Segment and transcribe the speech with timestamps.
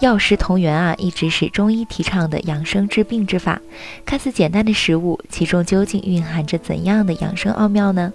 [0.00, 3.60] 药食同源啊，一直是中医提倡的养生治病之法。
[4.04, 8.12] 看似简单的食物，其中究竟蕴含着怎样的养生奥妙呢？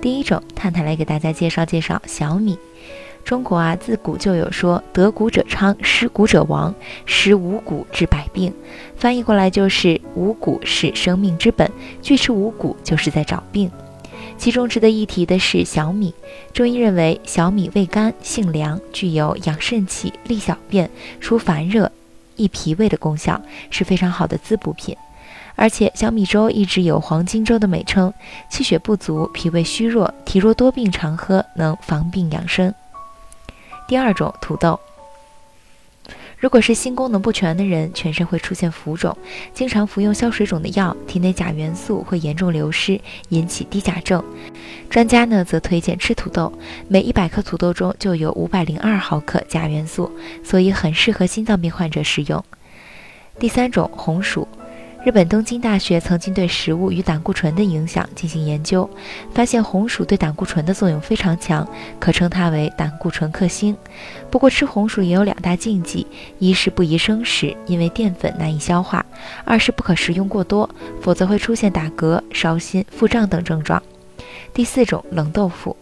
[0.00, 2.58] 第一种，探探来给大家介绍介绍小米。
[3.24, 6.74] 中国啊，自古就有说“得谷者昌，失谷者亡”，
[7.06, 8.52] 食五谷治百病。
[8.96, 11.70] 翻译过来就是五谷是生命之本，
[12.02, 13.70] 拒吃五谷就是在找病。
[14.36, 16.14] 其中值得一提的是小米。
[16.52, 20.90] 中医认为，小米味甘性凉，具有养肾气、利小便、
[21.20, 21.90] 除烦热、
[22.36, 23.40] 益脾胃的功效，
[23.70, 24.96] 是非常好的滋补品。
[25.56, 28.12] 而且，小米粥一直有“黄金粥”的美称。
[28.50, 32.74] 气血不足、脾胃虚弱、体弱多病常喝，能防病养生。
[33.86, 34.78] 第二种，土豆。
[36.44, 39.16] 如果是心功能不全的人，全身会出现浮肿，
[39.54, 43.00] 经常服用消水肿的药，体内钾元素会严重流失，
[43.30, 44.22] 引起低钾症。
[44.90, 46.52] 专家呢则推荐吃土豆，
[46.86, 52.44] 每一百克土豆中就有五百零二毫克钾元素，所以很适合心脏病患者食用。
[53.38, 54.46] 第三种，红薯。
[55.04, 58.88] 日本东京大学曾经对食物与胆固醇的影响进行研究，
[59.34, 61.68] 发现红薯对胆固醇的作用非常强，
[62.00, 63.76] 可称它为胆固醇克星。
[64.30, 66.06] 不过吃红薯也有两大禁忌：
[66.38, 69.04] 一是不宜生食，因为淀粉难以消化；
[69.44, 70.68] 二是不可食用过多，
[71.02, 73.82] 否则会出现打嗝、烧心、腹胀等症状。
[74.54, 75.76] 第四种冷豆腐，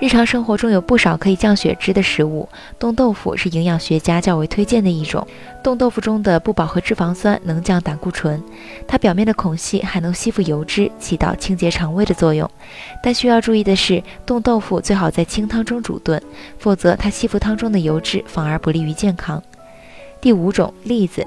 [0.00, 5.24] 日常生活中有不少可以降血脂的食物，冻豆腐是营养学家较为推荐的一种。
[5.62, 8.42] 冻豆腐中的不饱和脂肪酸能降胆固醇，
[8.84, 12.50] 它表面的孔隙还能吸附油脂，起到清洁肠胃的作用。
[13.00, 16.20] 但需要注意的是，冻豆腐最好在清汤中煮炖，
[16.58, 19.40] 否则它吸附汤中的油脂，反而不利于健康。
[20.20, 21.24] 第五种栗子，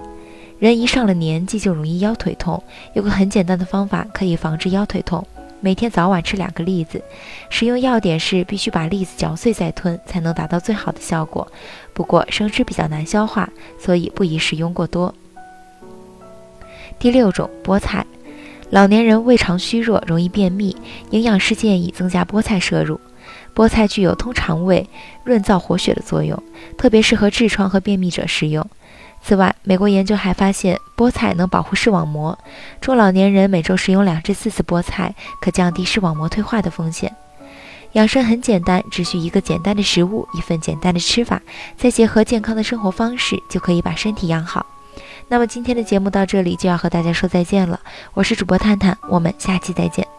[0.60, 2.62] 人一上了年纪就容易腰腿痛，
[2.94, 5.26] 有个很简单的方法可以防治腰腿痛。
[5.62, 7.04] 每天早晚吃两个栗子，
[7.50, 11.52] 食用要点是必须把栗子嚼碎再吞，才能达到最好的效果。
[11.94, 15.14] 不过生吃比较难消化，所以不宜食用过多。
[16.98, 18.06] 第六种菠菜，
[18.70, 20.76] 老年人胃肠虚弱，容易便秘，
[21.10, 23.00] 营养师建议增加菠菜摄入。
[23.54, 24.88] 菠菜具有通肠胃、
[25.26, 26.42] 润燥活血的作用，
[26.78, 28.66] 特别适合痔疮和便秘者食用。
[29.22, 32.38] 此外，美国研究还发现，菠菜能保护视网膜。
[32.82, 37.16] 中老年人每周食用两至四次菠菜，可降低视网膜退化的风险。
[37.94, 41.42] 养生很简单，只需一个简单的食物，一份简单的吃法，
[41.78, 44.66] 再结合健康的生活方式，就可以把身体养好。
[45.28, 47.80] 那么今天的节目到这里就要和大家说再见了，
[48.14, 50.19] 我是主播探探，我们下期再见。